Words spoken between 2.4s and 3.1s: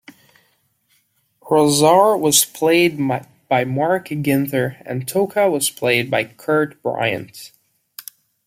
played